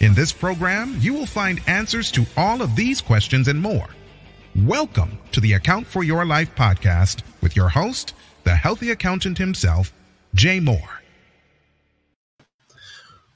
In 0.00 0.14
this 0.14 0.32
program, 0.32 0.96
you 0.98 1.12
will 1.12 1.26
find 1.26 1.60
answers 1.66 2.10
to 2.12 2.24
all 2.34 2.62
of 2.62 2.74
these 2.74 3.02
questions 3.02 3.48
and 3.48 3.60
more. 3.60 3.86
Welcome 4.56 5.18
to 5.32 5.40
the 5.40 5.52
Account 5.52 5.86
for 5.86 6.02
Your 6.02 6.24
Life 6.24 6.54
podcast 6.54 7.20
with 7.42 7.54
your 7.54 7.68
host, 7.68 8.14
the 8.44 8.54
healthy 8.54 8.92
accountant 8.92 9.36
himself, 9.36 9.92
Jay 10.34 10.58
Moore. 10.58 11.02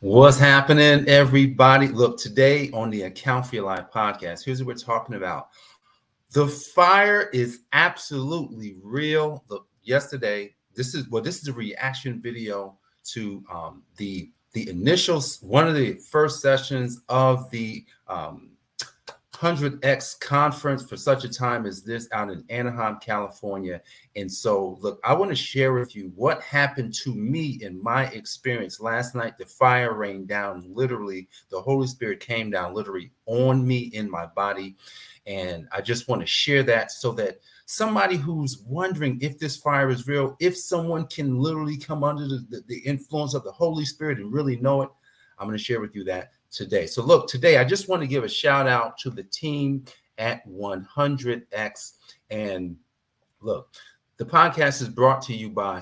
What's 0.01 0.39
happening, 0.39 1.07
everybody? 1.07 1.89
Look, 1.89 2.17
today 2.19 2.71
on 2.71 2.89
the 2.89 3.03
Account 3.03 3.47
for 3.47 3.57
Your 3.57 3.67
Life 3.67 3.89
podcast, 3.95 4.47
here's 4.47 4.65
what 4.65 4.69
we're 4.69 4.83
talking 4.83 5.17
about. 5.17 5.49
The 6.33 6.47
fire 6.47 7.29
is 7.35 7.61
absolutely 7.75 8.77
real. 8.83 9.45
Look, 9.49 9.67
yesterday, 9.83 10.55
this 10.75 10.95
is 10.95 11.11
well, 11.11 11.23
this 11.23 11.43
is 11.43 11.49
a 11.49 11.53
reaction 11.53 12.23
video 12.23 12.79
to 13.13 13.45
um, 13.53 13.83
the 13.99 14.31
the 14.55 14.69
initial 14.71 15.23
one 15.43 15.69
of 15.69 15.75
the 15.75 15.95
first 15.95 16.41
sessions 16.41 17.03
of 17.09 17.51
the 17.51 17.85
um, 18.09 18.51
100x 19.35 20.21
conference 20.21 20.89
for 20.89 20.97
such 20.97 21.25
a 21.25 21.29
time 21.29 21.67
as 21.67 21.83
this 21.83 22.09
out 22.13 22.31
in 22.31 22.45
Anaheim, 22.49 22.99
California. 23.01 23.81
And 24.17 24.31
so, 24.31 24.79
look, 24.81 25.01
I 25.05 25.13
want 25.13 25.31
to 25.33 25.37
share 25.37 25.73
with 25.73 25.95
you 25.95 26.13
what 26.15 26.41
happened 26.41 26.95
to 27.03 27.15
me 27.15 27.59
in 27.61 27.83
my 27.83 28.07
experience 28.07 28.81
last 28.81 29.15
night. 29.15 29.37
The 29.37 29.45
fire 29.45 29.93
rained 29.93 30.29
down 30.29 30.65
literally, 30.73 31.29
the 31.51 31.61
Holy 31.61 31.89
Spirit 31.89 32.21
came 32.21 32.51
down 32.51 32.75
literally 32.75 33.11
on 33.27 33.67
me 33.67 33.91
in 33.93 34.09
my 34.09 34.27
body. 34.27 34.77
And 35.27 35.67
I 35.73 35.81
just 35.81 36.09
want 36.09 36.23
to 36.23 36.27
share 36.27 36.63
that 36.63 36.93
so 36.93 37.11
that 37.13 37.41
somebody 37.67 38.17
who's 38.17 38.59
wondering 38.67 39.19
if 39.21 39.39
this 39.39 39.57
fire 39.57 39.91
is 39.91 40.07
real, 40.07 40.37
if 40.41 40.57
someone 40.57 41.07
can 41.07 41.39
literally 41.39 41.77
come 41.77 42.05
under 42.05 42.27
the, 42.27 42.47
the, 42.51 42.65
the 42.69 42.79
influence 42.81 43.35
of 43.35 43.45
the 43.45 43.53
Holy 43.53 43.85
Spirit 43.85 44.19
and 44.19 44.33
really 44.33 44.57
know 44.57 44.83
it, 44.83 44.91
I'm 45.39 45.47
going 45.47 45.59
to 45.59 45.65
share 45.65 45.81
with 45.81 45.95
you 45.95 46.05
that 46.05 46.31
today. 46.51 46.87
So, 46.87 47.03
look, 47.03 47.29
today 47.29 47.59
I 47.59 47.65
just 47.65 47.89
want 47.89 48.03
to 48.03 48.09
give 48.09 48.25
a 48.25 48.29
shout 48.29 48.69
out 48.69 48.99
to 48.99 49.11
the 49.11 49.25
team 49.25 49.85
at 50.19 50.47
100X. 50.49 51.93
And 52.31 52.77
look, 53.41 53.75
the 54.17 54.25
podcast 54.25 54.81
is 54.81 54.89
brought 54.89 55.23
to 55.23 55.35
you 55.35 55.51
by 55.51 55.81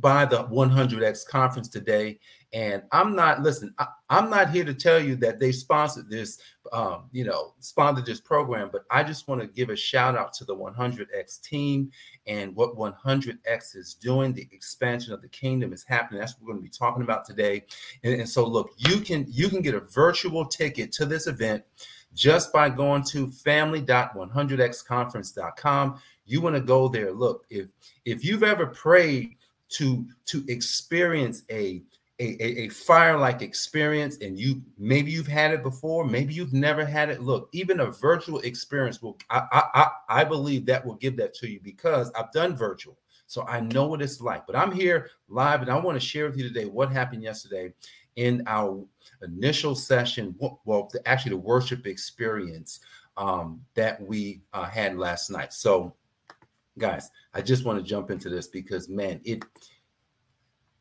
by 0.00 0.24
the 0.26 0.44
100X 0.44 1.26
conference 1.26 1.68
today. 1.68 2.18
And 2.54 2.84
I'm 2.92 3.16
not 3.16 3.42
listen. 3.42 3.74
I, 3.78 3.88
am 4.10 4.30
not 4.30 4.50
here 4.50 4.64
to 4.64 4.72
tell 4.72 5.00
you 5.00 5.16
that 5.16 5.40
they 5.40 5.50
sponsored 5.50 6.08
this, 6.08 6.38
um, 6.72 7.06
you 7.10 7.24
know, 7.24 7.54
sponsored 7.58 8.06
this 8.06 8.20
program. 8.20 8.68
But 8.70 8.84
I 8.92 9.02
just 9.02 9.26
want 9.26 9.40
to 9.40 9.48
give 9.48 9.70
a 9.70 9.76
shout 9.76 10.16
out 10.16 10.32
to 10.34 10.44
the 10.44 10.54
100X 10.54 11.42
team 11.42 11.90
and 12.28 12.54
what 12.54 12.76
100X 12.76 13.74
is 13.74 13.94
doing. 13.94 14.32
The 14.32 14.46
expansion 14.52 15.12
of 15.12 15.20
the 15.20 15.26
kingdom 15.28 15.72
is 15.72 15.82
happening. 15.82 16.20
That's 16.20 16.34
what 16.34 16.42
we're 16.42 16.52
going 16.52 16.64
to 16.64 16.70
be 16.70 16.72
talking 16.78 17.02
about 17.02 17.24
today. 17.24 17.64
And, 18.04 18.20
and 18.20 18.28
so, 18.28 18.46
look, 18.46 18.70
you 18.76 19.00
can 19.00 19.26
you 19.28 19.48
can 19.48 19.60
get 19.60 19.74
a 19.74 19.80
virtual 19.80 20.46
ticket 20.46 20.92
to 20.92 21.06
this 21.06 21.26
event 21.26 21.64
just 22.14 22.52
by 22.52 22.68
going 22.68 23.02
to 23.02 23.32
family.100xconference.com 23.32 26.00
you 26.26 26.40
want 26.40 26.54
to 26.54 26.60
go 26.60 26.86
there 26.86 27.12
look 27.12 27.44
if 27.50 27.66
if 28.04 28.24
you've 28.24 28.44
ever 28.44 28.66
prayed 28.66 29.34
to 29.68 30.06
to 30.24 30.44
experience 30.48 31.42
a 31.50 31.82
a, 32.20 32.62
a, 32.62 32.68
fire 32.68 33.18
like 33.18 33.42
experience 33.42 34.18
and 34.20 34.38
you 34.38 34.62
maybe 34.78 35.10
you've 35.10 35.26
had 35.26 35.52
it 35.52 35.64
before 35.64 36.04
maybe 36.04 36.32
you've 36.32 36.52
never 36.52 36.84
had 36.84 37.10
it. 37.10 37.22
Look 37.22 37.48
even 37.52 37.80
a 37.80 37.90
virtual 37.90 38.38
experience 38.40 39.02
will 39.02 39.18
I, 39.30 39.42
I 39.52 39.88
i 40.08 40.24
believe 40.24 40.64
that 40.66 40.84
will 40.84 40.94
give 40.94 41.16
that 41.16 41.34
to 41.34 41.50
you 41.50 41.58
because 41.62 42.12
i've 42.12 42.30
done 42.30 42.56
virtual 42.56 42.96
so 43.26 43.44
i 43.46 43.58
know 43.58 43.86
what 43.88 44.00
it's 44.00 44.20
like. 44.20 44.46
But 44.46 44.54
i'm 44.54 44.70
here 44.70 45.10
live 45.28 45.62
and 45.62 45.70
i 45.70 45.76
want 45.76 46.00
to 46.00 46.06
share 46.06 46.26
with 46.26 46.36
you 46.36 46.46
today 46.46 46.66
what 46.66 46.92
happened 46.92 47.22
yesterday 47.24 47.72
in 48.14 48.44
our 48.46 48.84
initial 49.22 49.74
session 49.74 50.36
well 50.64 50.88
the, 50.92 51.06
actually 51.08 51.30
the 51.30 51.38
worship 51.38 51.84
experience 51.86 52.78
um, 53.16 53.60
that 53.74 54.00
we 54.00 54.42
uh, 54.52 54.64
had 54.64 54.96
last 54.96 55.30
night. 55.30 55.52
So 55.52 55.94
guys, 56.78 57.10
I 57.32 57.42
just 57.42 57.64
want 57.64 57.78
to 57.78 57.84
jump 57.84 58.10
into 58.10 58.28
this 58.28 58.48
because 58.48 58.88
man, 58.88 59.20
it 59.24 59.44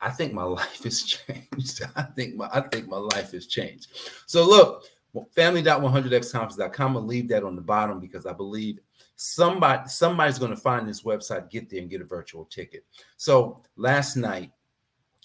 I 0.04 0.10
think 0.10 0.34
my 0.34 0.44
life 0.60 0.84
has 0.84 1.04
changed. 1.04 1.82
I 1.96 2.04
think 2.04 2.36
my 2.36 2.50
I 2.54 2.62
think 2.62 2.88
my 2.88 2.98
life 2.98 3.32
has 3.32 3.48
changed. 3.48 3.88
So 4.26 4.46
look, 4.48 4.86
family.100xconference.com. 5.36 6.88
I'm 6.88 6.94
gonna 6.94 7.06
leave 7.06 7.30
that 7.30 7.44
on 7.44 7.56
the 7.56 7.62
bottom 7.62 8.00
because 8.00 8.26
I 8.26 8.34
believe 8.34 8.80
somebody 9.16 9.88
somebody's 9.88 10.40
gonna 10.40 10.56
find 10.56 10.88
this 10.88 11.04
website, 11.04 11.50
get 11.50 11.70
there 11.70 11.80
and 11.80 11.90
get 11.90 12.02
a 12.02 12.06
virtual 12.06 12.46
ticket. 12.46 12.86
So 13.18 13.62
last 13.78 14.16
night, 14.16 14.52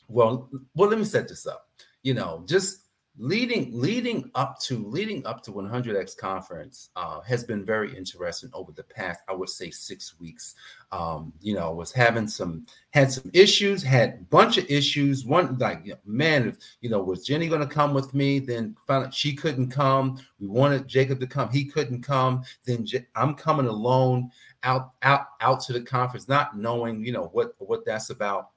well, 0.09 0.49
well, 0.75 0.89
let 0.89 0.99
me 0.99 1.05
set 1.05 1.29
this 1.29 1.47
up. 1.47 1.69
You 2.03 2.15
know, 2.15 2.45
just 2.47 2.88
leading 3.19 3.69
leading 3.73 4.31
up 4.37 4.61
to 4.61 4.87
leading 4.87 5.27
up 5.27 5.43
to 5.43 5.51
100x 5.51 6.17
conference 6.17 6.91
uh, 6.95 7.21
has 7.21 7.43
been 7.43 7.65
very 7.65 7.97
interesting 7.97 8.49
over 8.55 8.71
the 8.73 8.85
past 8.85 9.21
i 9.29 9.33
would 9.33 9.49
say 9.49 9.71
six 9.71 10.19
weeks. 10.19 10.55
Um, 10.91 11.35
you 11.41 11.55
know 11.55 11.73
was 11.73 11.93
having 11.93 12.27
some 12.27 12.65
had 12.91 13.13
some 13.13 13.31
issues 13.35 13.83
had 13.83 14.31
bunch 14.31 14.57
of 14.57 14.71
issues. 14.71 15.27
One 15.27 15.59
like 15.59 15.87
man 16.07 16.49
if 16.49 16.57
you 16.81 16.89
know 16.89 17.03
was 17.03 17.27
jenny 17.27 17.47
going 17.47 17.61
to 17.61 17.67
come 17.67 17.93
with 17.93 18.15
me? 18.15 18.39
Then 18.39 18.75
found 18.87 19.07
out 19.07 19.15
she 19.15 19.35
couldn't 19.35 19.69
come. 19.69 20.19
We 20.41 20.47
wanted 20.47 20.89
jacob 20.89 21.21
to 21.21 21.27
come. 21.27 21.51
He 21.51 21.67
couldn't 21.67 22.03
come. 22.03 22.43
Then 22.65 22.87
i'm 23.17 23.35
coming 23.35 23.67
alone 23.67 24.31
out 24.63 24.93
out 25.03 25.27
out 25.41 25.61
to 25.61 25.73
the 25.73 25.81
conference 25.81 26.29
not 26.29 26.57
knowing 26.57 27.05
you 27.05 27.13
know 27.13 27.29
what 27.33 27.53
what 27.59 27.85
that's 27.85 28.11
about 28.11 28.51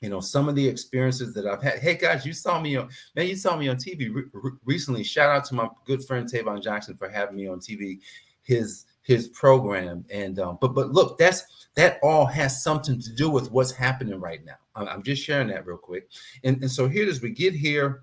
you 0.00 0.08
know 0.08 0.20
some 0.20 0.48
of 0.48 0.54
the 0.54 0.66
experiences 0.66 1.34
that 1.34 1.46
I've 1.46 1.62
had. 1.62 1.78
Hey 1.80 1.96
guys, 1.96 2.24
you 2.24 2.32
saw 2.32 2.60
me 2.60 2.76
on 2.76 2.88
man, 3.16 3.26
you 3.26 3.36
saw 3.36 3.56
me 3.56 3.68
on 3.68 3.76
TV 3.76 4.14
re- 4.14 4.24
re- 4.32 4.52
recently. 4.64 5.02
Shout 5.02 5.30
out 5.30 5.44
to 5.46 5.54
my 5.54 5.68
good 5.86 6.04
friend 6.04 6.30
Tavon 6.30 6.62
Jackson 6.62 6.96
for 6.96 7.08
having 7.08 7.36
me 7.36 7.48
on 7.48 7.58
TV, 7.58 8.00
his 8.42 8.86
his 9.02 9.28
program. 9.28 10.04
And 10.10 10.38
um, 10.38 10.58
but 10.60 10.74
but 10.74 10.90
look, 10.90 11.18
that's 11.18 11.68
that 11.74 11.98
all 12.02 12.26
has 12.26 12.62
something 12.62 13.00
to 13.00 13.12
do 13.14 13.30
with 13.30 13.50
what's 13.50 13.72
happening 13.72 14.20
right 14.20 14.44
now. 14.44 14.56
I'm, 14.76 14.88
I'm 14.88 15.02
just 15.02 15.22
sharing 15.22 15.48
that 15.48 15.66
real 15.66 15.78
quick. 15.78 16.08
And 16.44 16.60
and 16.62 16.70
so 16.70 16.88
here 16.88 17.08
as 17.08 17.20
we 17.20 17.30
get 17.30 17.54
here, 17.54 18.02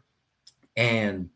and 0.75 1.29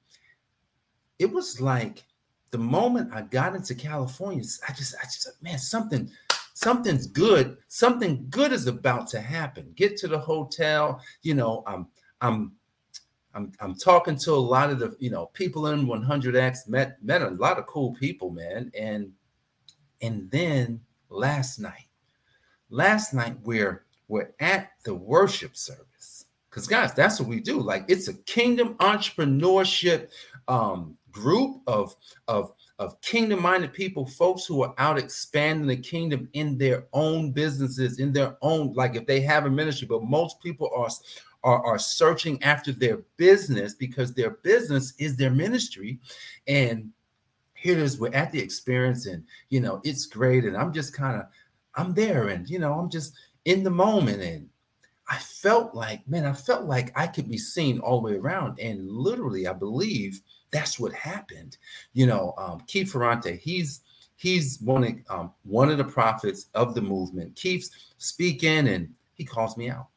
it 1.19 1.31
was 1.31 1.61
like 1.61 2.03
the 2.51 2.57
moment 2.57 3.13
I 3.13 3.21
got 3.21 3.55
into 3.55 3.75
California, 3.75 4.43
I 4.67 4.73
just 4.73 4.95
I 5.01 5.05
just 5.05 5.29
man 5.41 5.59
something 5.59 6.11
something's 6.59 7.07
good 7.07 7.55
something 7.69 8.25
good 8.29 8.51
is 8.51 8.67
about 8.67 9.07
to 9.07 9.21
happen. 9.21 9.71
Get 9.75 9.95
to 9.97 10.09
the 10.09 10.19
hotel 10.19 11.01
you 11.21 11.33
know 11.33 11.63
i'm 11.65 11.87
i'm 12.19 12.51
i'm, 13.33 13.53
I'm 13.61 13.75
talking 13.75 14.17
to 14.17 14.33
a 14.33 14.47
lot 14.55 14.69
of 14.69 14.79
the 14.79 14.93
you 14.99 15.09
know 15.09 15.27
people 15.27 15.67
in 15.67 15.87
100x 15.87 16.67
met 16.67 17.01
met 17.01 17.21
a 17.21 17.29
lot 17.29 17.59
of 17.59 17.65
cool 17.65 17.93
people 17.93 18.31
man. 18.31 18.71
And 18.77 19.13
and 20.01 20.29
then 20.31 20.81
last 21.09 21.59
night 21.59 21.87
last 22.69 23.13
night 23.13 23.37
we're 23.43 23.85
we're 24.09 24.31
at 24.41 24.71
the 24.83 24.93
worship 24.93 25.55
service. 25.55 26.25
Because 26.49 26.67
guys 26.67 26.93
that's 26.93 27.21
what 27.21 27.29
we 27.29 27.39
do. 27.39 27.61
Like 27.61 27.85
it's 27.87 28.09
a 28.09 28.15
kingdom 28.23 28.73
entrepreneurship 28.75 30.09
um 30.49 30.97
group 31.19 31.61
of 31.67 31.95
of 32.27 32.53
of 32.79 32.99
kingdom 33.01 33.41
minded 33.41 33.73
people, 33.73 34.05
folks 34.05 34.45
who 34.45 34.63
are 34.63 34.73
out 34.77 34.97
expanding 34.97 35.67
the 35.67 35.75
kingdom 35.75 36.29
in 36.31 36.57
their 36.57 36.85
own 36.93 37.31
businesses, 37.31 37.99
in 37.99 38.13
their 38.13 38.37
own, 38.41 38.73
like 38.73 38.95
if 38.95 39.05
they 39.05 39.19
have 39.19 39.45
a 39.45 39.49
ministry, 39.49 39.85
but 39.85 40.03
most 40.03 40.41
people 40.41 40.69
are, 40.73 40.87
are, 41.43 41.65
are 41.65 41.77
searching 41.77 42.41
after 42.41 42.71
their 42.71 42.99
business 43.17 43.73
because 43.73 44.13
their 44.13 44.31
business 44.31 44.93
is 44.97 45.17
their 45.17 45.29
ministry. 45.29 45.99
And 46.47 46.91
here 47.53 47.73
it 47.73 47.79
is, 47.79 47.99
we're 47.99 48.13
at 48.13 48.31
the 48.31 48.39
experience, 48.39 49.05
and 49.05 49.25
you 49.49 49.59
know, 49.59 49.81
it's 49.83 50.05
great. 50.05 50.45
And 50.45 50.55
I'm 50.55 50.71
just 50.71 50.93
kind 50.93 51.19
of, 51.19 51.27
I'm 51.75 51.93
there, 51.93 52.29
and 52.29 52.49
you 52.49 52.59
know, 52.59 52.79
I'm 52.79 52.89
just 52.89 53.13
in 53.43 53.63
the 53.63 53.69
moment. 53.69 54.21
And 54.21 54.47
I 55.09 55.17
felt 55.17 55.75
like, 55.75 56.07
man, 56.07 56.25
I 56.25 56.31
felt 56.31 56.63
like 56.63 56.97
I 56.97 57.07
could 57.07 57.29
be 57.29 57.37
seen 57.37 57.79
all 57.79 57.99
the 57.99 58.13
way 58.13 58.17
around. 58.17 58.57
And 58.59 58.89
literally, 58.89 59.47
I 59.47 59.53
believe 59.53 60.21
that's 60.51 60.79
what 60.79 60.93
happened. 60.93 61.57
You 61.93 62.07
know, 62.07 62.33
um, 62.37 62.61
Keith 62.67 62.91
Ferrante, 62.91 63.35
he's 63.35 63.81
he's 64.15 64.59
one 64.61 64.83
of 64.83 64.93
um, 65.09 65.31
one 65.43 65.69
of 65.69 65.77
the 65.77 65.83
prophets 65.83 66.47
of 66.53 66.75
the 66.75 66.81
movement. 66.81 67.35
Keith's 67.35 67.71
speaking 67.97 68.67
and 68.67 68.93
he 69.13 69.25
calls 69.25 69.57
me 69.57 69.69
out. 69.69 69.87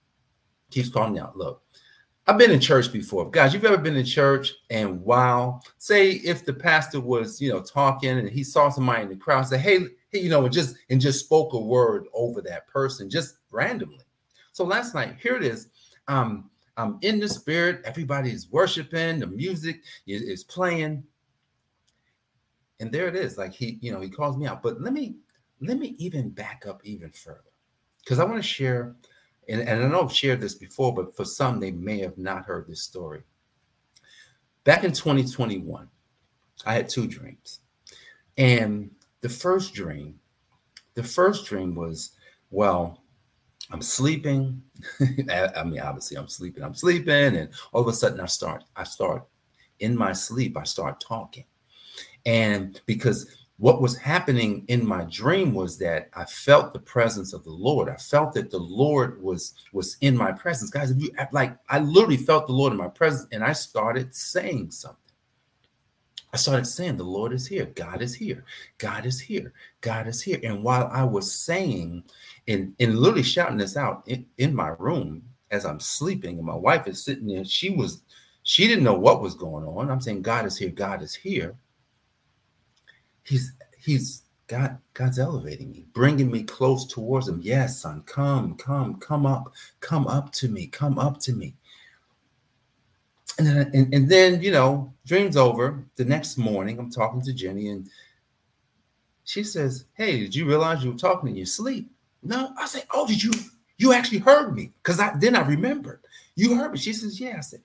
Keith's 0.71 0.91
calling 0.91 1.15
me 1.15 1.21
out. 1.21 1.37
Look, 1.37 1.63
I've 2.27 2.39
been 2.39 2.51
in 2.51 2.61
church 2.61 2.93
before. 2.93 3.29
Guys, 3.31 3.53
you've 3.53 3.65
ever 3.65 3.79
been 3.79 3.97
in 3.97 4.05
church 4.05 4.53
and 4.71 5.01
wow, 5.03 5.61
say 5.79 6.13
if 6.13 6.45
the 6.45 6.53
pastor 6.53 7.01
was, 7.01 7.41
you 7.41 7.53
know, 7.53 7.61
talking 7.61 8.11
and 8.11 8.29
he 8.29 8.45
saw 8.45 8.69
somebody 8.69 9.03
in 9.03 9.09
the 9.09 9.17
crowd, 9.17 9.47
say, 9.47 9.59
hey, 9.59 9.81
hey, 10.11 10.21
you 10.21 10.31
know, 10.31 10.45
and 10.45 10.53
just 10.53 10.77
and 10.89 11.01
just 11.01 11.21
spoke 11.25 11.53
a 11.53 11.59
word 11.59 12.07
over 12.15 12.41
that 12.43 12.69
person 12.69 13.11
just 13.11 13.39
randomly. 13.51 14.05
So 14.53 14.65
last 14.65 14.95
night, 14.95 15.17
here 15.21 15.37
it 15.37 15.43
is. 15.43 15.69
Um, 16.09 16.51
I'm 16.77 16.99
in 17.03 17.21
the 17.21 17.29
spirit, 17.29 17.83
everybody's 17.85 18.51
worshiping, 18.51 19.19
the 19.19 19.27
music 19.27 19.83
is, 20.07 20.23
is 20.23 20.45
playing. 20.45 21.05
And 22.81 22.91
there 22.91 23.09
it 23.09 23.15
is. 23.15 23.39
Like 23.39 23.53
he, 23.53 23.79
you 23.81 23.93
know, 23.93 24.01
he 24.01 24.09
calls 24.09 24.37
me 24.37 24.47
out. 24.47 24.63
But 24.63 24.81
let 24.81 24.93
me 24.93 25.17
let 25.61 25.79
me 25.79 25.95
even 25.99 26.31
back 26.31 26.65
up 26.67 26.81
even 26.85 27.11
further. 27.11 27.45
Because 28.01 28.19
I 28.19 28.25
want 28.25 28.37
to 28.39 28.43
share 28.43 28.97
and, 29.49 29.61
and 29.61 29.83
I 29.83 29.89
know 29.89 30.03
I've 30.03 30.13
shared 30.13 30.41
this 30.41 30.55
before, 30.55 30.95
but 30.95 31.17
for 31.17 31.25
some, 31.25 31.59
they 31.59 31.73
may 31.73 31.99
have 31.99 32.17
not 32.17 32.45
heard 32.45 32.67
this 32.67 32.83
story. 32.83 33.23
Back 34.65 34.85
in 34.85 34.93
2021, 34.93 35.89
I 36.65 36.75
had 36.75 36.89
two 36.89 37.07
dreams. 37.07 37.61
And 38.39 38.91
the 39.21 39.29
first 39.29 39.75
dream, 39.75 40.21
the 40.95 41.03
first 41.03 41.47
dream 41.47 41.75
was, 41.75 42.13
well, 42.51 43.02
I'm 43.73 43.83
sleeping. 43.83 44.63
I 45.31 45.65
mean, 45.65 45.81
obviously, 45.81 46.17
I'm 46.17 46.29
sleeping. 46.29 46.63
I'm 46.63 46.75
sleeping, 46.75 47.37
and 47.37 47.49
all 47.73 47.81
of 47.81 47.89
a 47.89 47.93
sudden, 47.93 48.21
I 48.21 48.27
start. 48.27 48.65
I 48.77 48.85
start 48.85 49.25
in 49.81 49.97
my 49.97 50.13
sleep. 50.13 50.57
I 50.57 50.65
start 50.65 51.01
talking, 51.01 51.45
and 52.27 52.81
because 52.87 53.43
what 53.63 53.81
was 53.81 53.97
happening 53.97 54.65
in 54.67 54.85
my 54.85 55.05
dream 55.05 55.55
was 55.55 55.79
that 55.79 56.09
I 56.15 56.25
felt 56.25 56.73
the 56.73 56.81
presence 56.81 57.33
of 57.33 57.45
the 57.45 57.53
Lord. 57.53 57.89
I 57.89 57.95
felt 57.95 58.33
that 58.35 58.51
the 58.51 58.59
Lord 58.59 59.23
was 59.23 59.55
was 59.73 59.97
in 60.01 60.17
my 60.17 60.33
presence. 60.33 60.71
Guys, 60.71 60.91
if 60.91 61.01
you 61.01 61.11
like 61.31 61.57
I 61.69 61.79
literally 61.79 62.17
felt 62.17 62.47
the 62.47 62.53
Lord 62.53 62.73
in 62.73 62.79
my 62.79 62.89
presence 62.89 63.29
and 63.33 63.45
I 63.45 63.53
started 63.53 64.15
saying 64.15 64.73
something. 64.73 64.99
I 66.33 66.39
started 66.39 66.67
saying 66.67 66.97
the 66.97 67.05
Lord 67.05 67.33
is 67.33 67.47
here. 67.47 67.67
God 67.67 68.01
is 68.01 68.15
here. 68.15 68.45
God 68.79 69.05
is 69.05 69.21
here. 69.21 69.53
God 69.83 70.07
is 70.07 70.23
here. 70.23 70.41
And 70.43 70.63
while 70.63 70.89
I 70.93 71.05
was 71.05 71.31
saying 71.33 72.05
and, 72.49 72.75
and 72.81 72.99
literally 72.99 73.23
shouting 73.23 73.59
this 73.59 73.77
out 73.77 74.03
in, 74.07 74.25
in 74.39 74.55
my 74.55 74.69
room 74.79 75.23
as 75.51 75.67
I'm 75.67 75.81
sleeping, 75.81 76.39
and 76.39 76.47
my 76.47 76.55
wife 76.55 76.87
is 76.87 77.05
sitting 77.05 77.27
there, 77.27 77.45
she 77.45 77.71
was, 77.71 78.03
she 78.45 78.67
didn't 78.67 78.85
know 78.85 78.99
what 78.99 79.21
was 79.21 79.35
going 79.35 79.67
on. 79.67 79.91
I'm 79.91 80.01
saying, 80.01 80.23
God 80.23 80.47
is 80.47 80.57
here, 80.57 80.71
God 80.71 81.03
is 81.03 81.15
here 81.15 81.55
he's 83.25 83.53
he's 83.79 84.23
God 84.47 84.79
God's 84.95 85.19
elevating 85.19 85.71
me, 85.71 85.87
bringing 85.93 86.31
me 86.31 86.43
close 86.43 86.87
towards 86.87 87.29
him. 87.29 87.41
Yes, 87.43 87.81
son, 87.81 88.03
come, 88.07 88.55
come, 88.57 88.97
come 88.97 89.27
up, 89.27 89.53
come 89.81 90.07
up 90.07 90.33
to 90.33 90.49
me, 90.49 90.67
come 90.67 90.99
up 90.99 91.19
to 91.21 91.33
me. 91.33 91.55
And 93.39 93.47
then 93.47 93.71
and, 93.75 93.95
and 93.95 94.09
then 94.09 94.43
you 94.43 94.51
know, 94.51 94.93
dreams 95.07 95.37
over. 95.37 95.85
The 95.97 96.05
next 96.05 96.37
morning, 96.37 96.79
I'm 96.79 96.91
talking 96.91 97.23
to 97.23 97.33
Jenny, 97.33 97.69
and 97.69 97.89
she 99.25 99.43
says, 99.43 99.87
Hey, 99.95 100.21
did 100.21 100.35
you 100.35 100.47
realize 100.47 100.85
you 100.85 100.93
were 100.93 100.99
talking 100.99 101.31
in 101.31 101.37
your 101.37 101.47
sleep? 101.47 101.91
No, 102.23 102.53
I 102.59 102.67
say, 102.67 102.83
Oh, 102.93 103.07
did 103.07 103.23
you 103.23 103.33
you 103.79 103.93
actually 103.93 104.19
heard 104.19 104.55
me? 104.55 104.73
Because 104.83 105.01
I 105.01 105.15
then 105.19 105.37
I 105.37 105.47
remembered. 105.47 106.01
You 106.35 106.57
heard 106.57 106.73
me. 106.73 106.79
She 106.79 106.93
says, 106.93 107.21
Yeah. 107.21 107.37
I 107.39 107.41
said, 107.41 107.63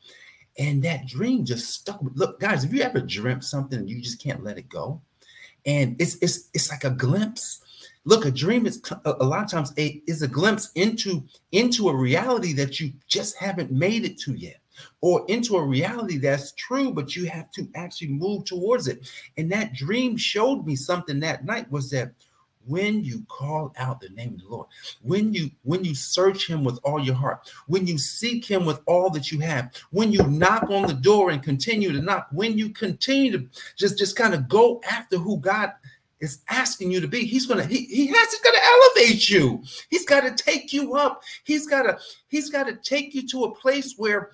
and 0.58 0.82
that 0.84 1.08
dream 1.08 1.46
just 1.46 1.70
stuck. 1.70 2.00
Look, 2.16 2.40
guys, 2.40 2.64
if 2.64 2.74
you 2.74 2.82
ever 2.82 3.02
dreamt 3.02 3.44
something 3.44 3.80
and 3.80 3.90
you 3.90 4.02
just 4.02 4.22
can't 4.22 4.44
let 4.44 4.58
it 4.58 4.70
go, 4.70 5.02
and 5.66 5.96
it's 6.00 6.16
it's 6.22 6.50
it's 6.54 6.72
like 6.72 6.84
a 6.84 6.90
glimpse 6.90 7.62
look 8.06 8.26
a 8.26 8.32
dream 8.32 8.66
is 8.66 8.82
a 9.04 9.24
lot 9.24 9.44
of 9.44 9.52
times 9.52 9.74
a 9.78 10.02
is 10.08 10.22
a 10.22 10.28
glimpse 10.28 10.72
into 10.76 11.22
into 11.52 11.90
a 11.90 11.96
reality 11.96 12.54
that 12.54 12.80
you 12.80 12.92
just 13.08 13.36
haven't 13.36 13.70
made 13.70 14.06
it 14.06 14.18
to 14.18 14.34
yet 14.34 14.62
or 15.02 15.26
into 15.28 15.58
a 15.58 15.64
reality 15.64 16.18
that's 16.18 16.52
true 16.54 16.92
but 16.92 17.16
you 17.16 17.26
have 17.26 17.52
to 17.52 17.68
actually 17.76 18.08
move 18.08 18.46
towards 18.46 18.88
it 18.88 19.10
and 19.38 19.52
that 19.52 19.74
dream 19.74 20.18
showed 20.18 20.66
me 20.66 20.76
something 20.76 21.20
that 21.20 21.46
night 21.46 21.70
was 21.72 21.90
that 21.90 22.12
when 22.68 23.04
you 23.04 23.26
call 23.30 23.74
out 23.78 24.00
the 24.00 24.10
name 24.10 24.34
of 24.34 24.42
the 24.42 24.48
Lord, 24.50 24.68
when 25.02 25.34
you 25.34 25.50
when 25.64 25.84
you 25.84 25.96
search 25.96 26.48
him 26.48 26.64
with 26.64 26.80
all 26.84 27.00
your 27.00 27.16
heart, 27.16 27.52
when 27.68 27.88
you 27.88 27.98
seek 27.98 28.46
him 28.46 28.66
with 28.66 28.82
all 28.86 29.10
that 29.12 29.32
you 29.32 29.40
have, 29.40 29.72
when 29.92 30.12
you 30.12 30.24
knock 30.24 30.70
on 30.70 30.88
the 30.88 30.94
door 30.94 31.32
and 31.32 31.42
continue 31.42 31.92
to 31.92 32.02
knock, 32.02 32.28
when 32.32 32.58
you 32.58 32.70
continue 32.70 33.32
to 33.32 33.48
just 33.76 33.98
just 33.98 34.16
kind 34.16 34.34
of 34.34 34.48
go 34.48 34.82
after 34.90 35.18
who 35.18 35.38
God 35.38 35.72
is 36.20 36.40
asking 36.50 36.92
you 36.92 37.00
to 37.00 37.08
be, 37.08 37.26
he's 37.26 37.46
gonna 37.46 37.66
he, 37.66 37.86
he 37.86 38.08
has 38.08 38.32
he's 38.32 38.42
gonna 38.42 38.58
elevate 38.62 39.30
you. 39.30 39.64
He's 39.90 40.06
got 40.06 40.22
to 40.22 40.32
take 40.32 40.74
you 40.74 40.96
up. 40.96 41.24
He's 41.44 41.68
gotta 41.68 41.98
he's 42.28 42.50
got 42.50 42.66
to 42.68 42.76
take 42.76 43.16
you 43.16 43.28
to 43.30 43.46
a 43.46 43.56
place 43.56 43.96
where 43.98 44.32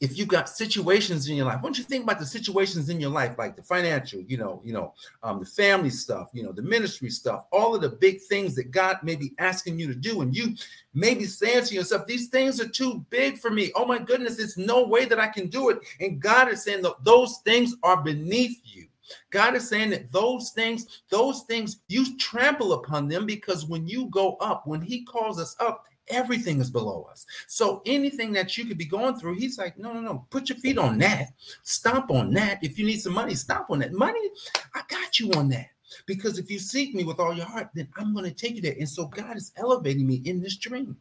if 0.00 0.16
you've 0.16 0.28
got 0.28 0.48
situations 0.48 1.28
in 1.28 1.36
your 1.36 1.46
life, 1.46 1.60
don't 1.60 1.76
you 1.76 1.84
think 1.84 2.04
about 2.04 2.20
the 2.20 2.26
situations 2.26 2.88
in 2.88 3.00
your 3.00 3.10
life, 3.10 3.36
like 3.36 3.56
the 3.56 3.62
financial, 3.62 4.20
you 4.20 4.36
know, 4.36 4.60
you 4.64 4.72
know, 4.72 4.94
um, 5.22 5.40
the 5.40 5.46
family 5.46 5.90
stuff, 5.90 6.30
you 6.32 6.42
know, 6.42 6.52
the 6.52 6.62
ministry 6.62 7.10
stuff, 7.10 7.46
all 7.50 7.74
of 7.74 7.80
the 7.80 7.88
big 7.88 8.20
things 8.22 8.54
that 8.54 8.70
God 8.70 8.98
may 9.02 9.16
be 9.16 9.34
asking 9.38 9.78
you 9.78 9.88
to 9.88 9.94
do, 9.94 10.20
and 10.22 10.36
you 10.36 10.54
may 10.94 11.14
be 11.14 11.24
saying 11.24 11.64
to 11.64 11.74
yourself, 11.74 12.06
"These 12.06 12.28
things 12.28 12.60
are 12.60 12.68
too 12.68 13.04
big 13.10 13.38
for 13.38 13.50
me. 13.50 13.72
Oh 13.74 13.84
my 13.84 13.98
goodness, 13.98 14.38
it's 14.38 14.56
no 14.56 14.84
way 14.86 15.04
that 15.04 15.20
I 15.20 15.28
can 15.28 15.48
do 15.48 15.70
it." 15.70 15.78
And 16.00 16.20
God 16.20 16.48
is 16.48 16.62
saying 16.62 16.84
those 17.02 17.38
things 17.44 17.74
are 17.82 18.02
beneath 18.02 18.60
you. 18.64 18.87
God 19.30 19.54
is 19.54 19.68
saying 19.68 19.90
that 19.90 20.12
those 20.12 20.50
things, 20.50 21.02
those 21.08 21.42
things, 21.42 21.80
you 21.88 22.16
trample 22.18 22.74
upon 22.74 23.08
them 23.08 23.26
because 23.26 23.66
when 23.66 23.86
you 23.86 24.06
go 24.10 24.36
up, 24.36 24.66
when 24.66 24.80
He 24.82 25.04
calls 25.04 25.38
us 25.38 25.56
up, 25.60 25.86
Everything 26.10 26.60
is 26.60 26.70
below 26.70 27.06
us. 27.10 27.26
So 27.46 27.82
anything 27.86 28.32
that 28.32 28.56
you 28.56 28.64
could 28.64 28.78
be 28.78 28.86
going 28.86 29.16
through, 29.16 29.34
he's 29.34 29.58
like, 29.58 29.78
no, 29.78 29.92
no, 29.92 30.00
no, 30.00 30.26
put 30.30 30.48
your 30.48 30.58
feet 30.58 30.78
on 30.78 30.98
that. 30.98 31.28
Stomp 31.62 32.10
on 32.10 32.32
that. 32.34 32.58
If 32.62 32.78
you 32.78 32.86
need 32.86 33.00
some 33.00 33.12
money, 33.12 33.34
stomp 33.34 33.70
on 33.70 33.80
that. 33.80 33.92
Money, 33.92 34.30
I 34.74 34.82
got 34.88 35.18
you 35.18 35.30
on 35.32 35.48
that. 35.50 35.68
Because 36.06 36.38
if 36.38 36.50
you 36.50 36.58
seek 36.58 36.94
me 36.94 37.04
with 37.04 37.18
all 37.18 37.34
your 37.34 37.46
heart, 37.46 37.68
then 37.74 37.88
I'm 37.96 38.12
going 38.12 38.24
to 38.24 38.34
take 38.34 38.56
you 38.56 38.62
there. 38.62 38.76
And 38.78 38.88
so 38.88 39.06
God 39.06 39.36
is 39.36 39.52
elevating 39.56 40.06
me 40.06 40.22
in 40.24 40.40
this 40.40 40.56
dream. 40.56 40.96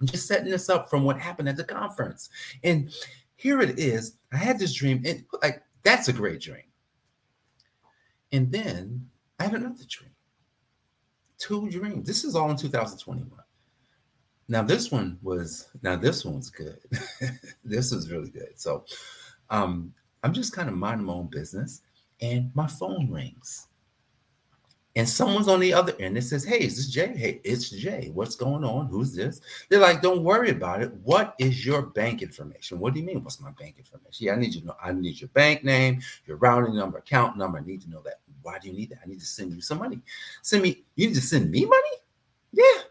I'm 0.00 0.06
just 0.06 0.26
setting 0.26 0.50
this 0.50 0.68
up 0.68 0.90
from 0.90 1.04
what 1.04 1.18
happened 1.18 1.48
at 1.48 1.56
the 1.56 1.64
conference. 1.64 2.28
And 2.64 2.90
here 3.36 3.60
it 3.60 3.78
is. 3.78 4.16
I 4.32 4.36
had 4.36 4.58
this 4.58 4.74
dream, 4.74 5.02
and 5.06 5.24
like 5.42 5.62
that's 5.82 6.08
a 6.08 6.12
great 6.12 6.40
dream. 6.40 6.64
And 8.32 8.50
then 8.50 9.08
I 9.38 9.44
had 9.44 9.54
another 9.54 9.84
dream. 9.88 10.10
Two 11.38 11.68
dreams. 11.70 12.06
This 12.06 12.24
is 12.24 12.34
all 12.34 12.50
in 12.50 12.56
2021. 12.56 13.30
Now 14.48 14.62
this 14.62 14.90
one 14.90 15.18
was 15.22 15.68
now 15.82 15.96
this 15.96 16.24
one's 16.24 16.50
good. 16.50 16.78
this 17.64 17.92
was 17.92 18.10
really 18.10 18.30
good. 18.30 18.52
So 18.56 18.84
um 19.50 19.92
I'm 20.22 20.32
just 20.32 20.52
kind 20.52 20.68
of 20.68 20.74
minding 20.74 21.06
my 21.06 21.14
own 21.14 21.26
business 21.26 21.82
and 22.20 22.50
my 22.54 22.66
phone 22.66 23.10
rings. 23.10 23.68
And 24.94 25.08
someone's 25.08 25.48
on 25.48 25.60
the 25.60 25.72
other 25.72 25.94
end 25.98 26.16
that 26.16 26.22
says, 26.22 26.44
Hey, 26.44 26.58
is 26.58 26.76
this 26.76 26.88
Jay? 26.88 27.16
Hey, 27.16 27.40
it's 27.44 27.70
Jay. 27.70 28.10
What's 28.12 28.36
going 28.36 28.62
on? 28.62 28.88
Who's 28.88 29.14
this? 29.14 29.40
They're 29.68 29.80
like, 29.80 30.02
Don't 30.02 30.22
worry 30.22 30.50
about 30.50 30.82
it. 30.82 30.92
What 31.02 31.34
is 31.38 31.64
your 31.64 31.82
bank 31.82 32.20
information? 32.20 32.78
What 32.78 32.92
do 32.92 33.00
you 33.00 33.06
mean? 33.06 33.24
What's 33.24 33.40
my 33.40 33.52
bank 33.52 33.76
information? 33.78 34.26
Yeah, 34.26 34.34
I 34.34 34.36
need 34.36 34.54
you 34.54 34.60
to 34.60 34.66
know. 34.66 34.76
I 34.82 34.92
need 34.92 35.20
your 35.20 35.28
bank 35.28 35.64
name, 35.64 36.02
your 36.26 36.36
routing 36.36 36.76
number, 36.76 36.98
account 36.98 37.38
number. 37.38 37.58
I 37.58 37.62
need 37.62 37.82
to 37.82 37.90
know 37.90 38.02
that. 38.02 38.20
Why 38.42 38.58
do 38.58 38.68
you 38.68 38.74
need 38.74 38.90
that? 38.90 38.98
I 39.04 39.08
need 39.08 39.20
to 39.20 39.26
send 39.26 39.54
you 39.54 39.62
some 39.62 39.78
money. 39.78 40.00
Send 40.42 40.62
me, 40.62 40.84
you 40.96 41.06
need 41.06 41.14
to 41.14 41.22
send 41.22 41.50
me 41.50 41.64
money? 41.64 41.96
Yeah. 42.52 42.82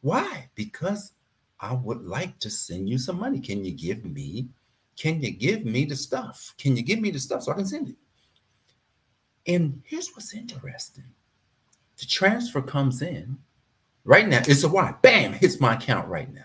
Why? 0.00 0.48
Because 0.54 1.12
I 1.60 1.72
would 1.72 2.02
like 2.02 2.38
to 2.40 2.50
send 2.50 2.88
you 2.88 2.98
some 2.98 3.20
money. 3.20 3.40
Can 3.40 3.64
you 3.64 3.72
give 3.72 4.04
me? 4.04 4.48
Can 4.96 5.20
you 5.20 5.30
give 5.30 5.64
me 5.64 5.84
the 5.84 5.96
stuff? 5.96 6.54
Can 6.58 6.76
you 6.76 6.82
give 6.82 7.00
me 7.00 7.10
the 7.10 7.18
stuff 7.18 7.42
so 7.42 7.52
I 7.52 7.56
can 7.56 7.66
send 7.66 7.88
it? 7.90 7.96
And 9.46 9.82
here's 9.84 10.10
what's 10.14 10.34
interesting. 10.34 11.04
The 12.04 12.10
transfer 12.10 12.60
comes 12.60 13.00
in 13.00 13.38
right 14.04 14.28
now. 14.28 14.42
It's 14.46 14.62
a 14.62 14.68
why. 14.68 14.94
Bam, 15.00 15.32
hits 15.32 15.58
my 15.58 15.72
account 15.72 16.06
right 16.06 16.30
now. 16.30 16.44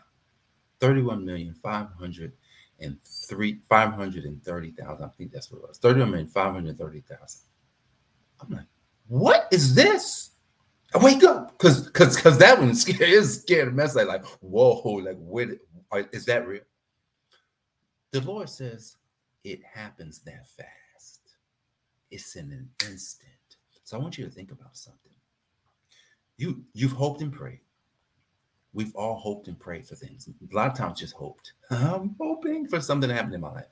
31 0.80 1.26
million 1.26 1.54
five 1.54 1.88
hundred 2.00 2.32
and 2.80 2.98
three 3.04 3.60
five 3.68 3.92
hundred 3.92 4.24
and 4.24 4.42
thirty 4.42 4.72
thousand. 4.72 5.04
I 5.04 5.10
think 5.10 5.34
that's 5.34 5.52
what 5.52 5.58
it 5.58 5.68
was. 5.68 5.78
31 5.78 6.12
million 6.12 6.28
five 6.28 6.54
hundred 6.54 6.78
thirty 6.78 7.02
thousand. 7.02 7.42
I'm 8.40 8.50
like, 8.52 8.68
what 9.08 9.50
is 9.52 9.76
this? 9.76 10.30
I 10.96 11.04
wake 11.04 11.26
up 11.26 11.58
because 11.58 11.82
because 11.82 12.16
because 12.16 12.38
that 12.38 12.58
one 12.58 12.74
scared, 12.76 13.02
is 13.02 13.42
scared 13.42 13.76
mess. 13.76 13.96
Like, 13.96 14.08
like 14.08 14.26
whoa, 14.40 14.80
like 15.04 15.18
what 15.18 15.50
uh, 15.92 16.04
is 16.14 16.24
that 16.28 16.48
real? 16.48 16.62
The 18.12 18.22
Lord 18.22 18.48
says 18.48 18.96
it 19.44 19.60
happens 19.74 20.20
that 20.20 20.48
fast. 20.48 21.20
It's 22.12 22.38
in 22.38 22.50
an 22.54 22.70
instant. 22.90 23.34
So 23.84 23.98
I 23.98 24.00
want 24.00 24.18
you 24.18 24.24
to 24.24 24.32
think 24.32 24.52
about 24.52 24.78
something. 24.78 25.12
You 26.40 26.64
you've 26.74 26.94
hoped 26.94 27.22
and 27.22 27.34
prayed. 27.34 27.60
We've 28.72 28.96
all 28.96 29.16
hoped 29.16 29.50
and 29.50 29.60
prayed 29.60 29.86
for 29.86 29.96
things. 29.96 30.28
A 30.30 30.56
lot 30.56 30.72
of 30.72 30.78
times 30.78 31.00
just 31.00 31.14
hoped. 31.14 31.52
I'm 31.70 32.16
hoping 32.18 32.66
for 32.66 32.80
something 32.80 33.10
to 33.10 33.16
happen 33.16 33.34
in 33.34 33.42
my 33.42 33.52
life. 33.52 33.66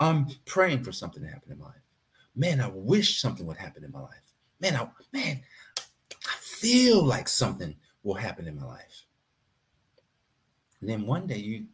I'm 0.00 0.28
praying 0.46 0.82
for 0.82 0.92
something 0.92 1.22
to 1.22 1.28
happen 1.28 1.52
in 1.52 1.58
my 1.58 1.66
life. 1.66 1.74
Man, 2.34 2.60
I 2.62 2.68
wish 2.68 3.20
something 3.20 3.44
would 3.46 3.58
happen 3.58 3.84
in 3.84 3.92
my 3.92 4.00
life. 4.00 4.32
Man, 4.60 4.76
I 4.76 4.88
man, 5.12 5.42
feel 6.40 7.02
like 7.04 7.28
something 7.28 7.76
will 8.02 8.14
happen 8.14 8.48
in 8.48 8.56
my 8.58 8.64
life. 8.66 9.04
And 10.80 10.88
then 10.88 11.06
one 11.06 11.26
day 11.26 11.36
you 11.38 11.66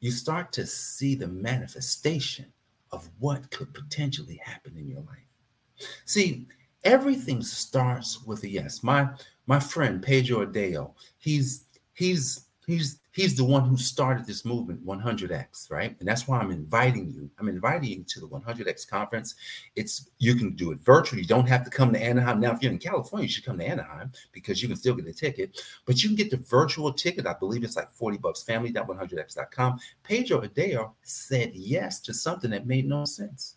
you 0.00 0.10
start 0.10 0.52
to 0.52 0.66
see 0.66 1.14
the 1.14 1.28
manifestation 1.28 2.50
of 2.92 3.10
what 3.18 3.50
could 3.50 3.74
potentially 3.74 4.40
happen 4.42 4.76
in 4.78 4.88
your 4.88 5.02
life. 5.02 5.88
See, 6.06 6.46
everything 6.84 7.42
starts 7.42 8.24
with 8.24 8.42
a 8.44 8.48
yes. 8.48 8.82
My 8.82 9.08
my 9.46 9.60
friend 9.60 10.02
Pedro 10.02 10.46
Adao, 10.46 10.92
he's 11.18 11.66
he's 11.94 12.46
he's 12.66 13.00
he's 13.10 13.36
the 13.36 13.44
one 13.44 13.64
who 13.64 13.76
started 13.76 14.24
this 14.24 14.44
movement 14.44 14.84
100x 14.86 15.70
right? 15.70 15.96
And 15.98 16.08
that's 16.08 16.26
why 16.26 16.38
i'm 16.38 16.50
inviting 16.50 17.10
you. 17.10 17.30
I'm 17.38 17.48
inviting 17.48 17.90
you 17.90 18.04
to 18.04 18.20
the 18.20 18.28
100x 18.28 18.88
conference. 18.88 19.34
It's 19.76 20.10
you 20.18 20.34
can 20.34 20.54
do 20.54 20.72
it 20.72 20.78
virtually. 20.80 21.22
You 21.22 21.28
don't 21.28 21.48
have 21.48 21.64
to 21.64 21.70
come 21.70 21.92
to 21.92 22.02
anaheim. 22.02 22.40
Now 22.40 22.52
if 22.52 22.62
you're 22.62 22.72
in 22.72 22.78
california 22.78 23.26
you 23.26 23.32
should 23.32 23.44
come 23.44 23.58
to 23.58 23.66
anaheim 23.66 24.12
because 24.32 24.62
you 24.62 24.68
can 24.68 24.76
still 24.76 24.94
get 24.94 25.06
a 25.06 25.12
ticket 25.12 25.60
but 25.86 26.02
you 26.02 26.08
can 26.08 26.16
get 26.16 26.30
the 26.30 26.36
virtual 26.38 26.92
ticket. 26.92 27.26
I 27.26 27.34
believe 27.34 27.64
it's 27.64 27.76
like 27.76 27.90
40 27.90 28.18
bucks. 28.18 28.42
Family.100x.com 28.42 29.78
pedro 30.02 30.40
adao 30.40 30.92
said 31.02 31.52
yes 31.54 32.00
to 32.00 32.14
something 32.14 32.50
that 32.50 32.66
made 32.66 32.86
no 32.86 33.04
sense. 33.04 33.56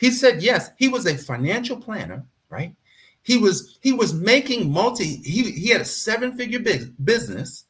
He 0.00 0.10
said 0.10 0.42
yes. 0.42 0.70
He 0.76 0.88
was 0.88 1.06
a 1.06 1.16
financial 1.16 1.76
planner 1.76 2.24
right 2.48 2.74
he 3.22 3.36
was 3.36 3.78
he 3.80 3.92
was 3.92 4.14
making 4.14 4.70
multi 4.70 5.16
he, 5.16 5.50
he 5.50 5.68
had 5.68 5.80
a 5.80 5.84
seven 5.84 6.36
figure 6.36 6.60
big 6.60 6.92
business 7.04 7.66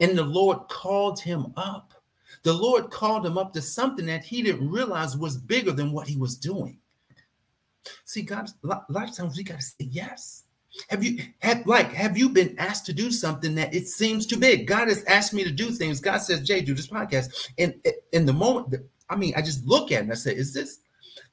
and 0.00 0.16
the 0.16 0.24
Lord 0.24 0.68
called 0.68 1.20
him 1.20 1.52
up. 1.56 1.94
The 2.42 2.52
Lord 2.52 2.90
called 2.90 3.24
him 3.24 3.38
up 3.38 3.52
to 3.54 3.62
something 3.62 4.06
that 4.06 4.24
he 4.24 4.42
didn't 4.42 4.70
realize 4.70 5.16
was 5.16 5.36
bigger 5.36 5.72
than 5.72 5.92
what 5.92 6.06
he 6.06 6.16
was 6.16 6.36
doing. 6.36 6.78
See, 8.04 8.22
God, 8.22 8.48
a 8.64 8.68
lot 8.88 9.08
of 9.08 9.16
times 9.16 9.36
we 9.36 9.44
got 9.44 9.60
to 9.60 9.64
say 9.64 9.84
yes. 9.90 10.44
Have 10.88 11.02
you 11.02 11.22
have 11.38 11.66
like 11.66 11.92
have 11.92 12.18
you 12.18 12.28
been 12.28 12.54
asked 12.58 12.84
to 12.86 12.92
do 12.92 13.10
something 13.10 13.54
that 13.54 13.74
it 13.74 13.88
seems 13.88 14.26
too 14.26 14.36
big? 14.36 14.66
God 14.66 14.88
has 14.88 15.02
asked 15.04 15.32
me 15.32 15.42
to 15.42 15.50
do 15.50 15.70
things. 15.70 16.00
God 16.00 16.18
says, 16.18 16.42
Jay, 16.42 16.60
do 16.60 16.74
this 16.74 16.88
podcast. 16.88 17.48
And 17.56 17.74
in 18.12 18.26
the 18.26 18.32
moment, 18.32 18.82
I 19.08 19.16
mean, 19.16 19.32
I 19.36 19.40
just 19.40 19.64
look 19.64 19.90
at 19.90 20.00
it 20.00 20.02
and 20.02 20.12
I 20.12 20.16
say, 20.16 20.34
is 20.34 20.52
this 20.52 20.80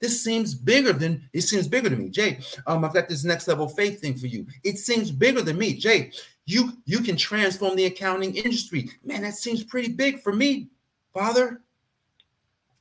this 0.04 0.22
seems 0.22 0.54
bigger 0.54 0.92
than 0.92 1.30
it 1.32 1.44
seems 1.44 1.66
bigger 1.66 1.90
to 1.90 1.96
me. 1.96 2.10
Jay, 2.10 2.40
um, 2.68 2.84
I've 2.84 2.94
got 2.94 3.08
this 3.08 3.24
next 3.24 3.48
level 3.48 3.70
faith 3.70 4.02
thing 4.02 4.16
for 4.16 4.28
you. 4.28 4.46
It 4.66 4.78
seems 4.78 5.12
bigger 5.12 5.42
than 5.42 5.58
me. 5.58 5.76
Jay, 5.76 6.12
you 6.46 6.74
you 6.84 7.00
can 7.00 7.16
transform 7.16 7.78
the 7.78 7.86
accounting 7.86 8.36
industry. 8.36 8.90
Man, 9.06 9.22
that 9.22 9.36
seems 9.36 9.64
pretty 9.64 9.94
big 9.94 10.20
for 10.20 10.34
me, 10.34 10.68
Father. 11.14 11.62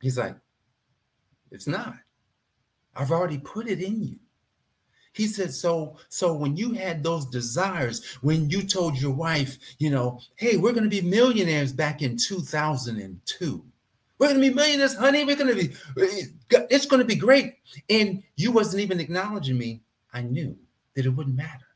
He's 0.00 0.18
like, 0.18 0.34
it's 1.52 1.68
not. 1.68 1.94
I've 2.96 3.12
already 3.12 3.38
put 3.38 3.68
it 3.68 3.80
in 3.80 4.02
you. 4.02 4.16
He 5.12 5.28
said, 5.28 5.54
so, 5.54 5.98
so 6.08 6.32
when 6.32 6.56
you 6.56 6.72
had 6.72 7.04
those 7.04 7.26
desires, 7.26 8.04
when 8.22 8.50
you 8.50 8.64
told 8.64 9.00
your 9.00 9.12
wife, 9.12 9.58
you 9.78 9.90
know, 9.90 10.18
hey, 10.34 10.56
we're 10.56 10.72
going 10.72 10.90
to 10.90 10.90
be 10.90 11.02
millionaires 11.02 11.72
back 11.72 12.02
in 12.02 12.16
2002. 12.16 13.64
We're 14.22 14.34
to 14.34 14.38
be 14.38 14.54
millionaires, 14.54 14.94
honey. 14.94 15.24
We're 15.24 15.34
to 15.34 15.52
be, 15.52 15.74
it's 15.96 16.86
to 16.86 17.04
be 17.04 17.16
great. 17.16 17.54
And 17.90 18.22
you 18.36 18.52
wasn't 18.52 18.80
even 18.80 19.00
acknowledging 19.00 19.58
me. 19.58 19.80
I 20.14 20.22
knew 20.22 20.56
that 20.94 21.06
it 21.06 21.08
wouldn't 21.08 21.34
matter 21.34 21.66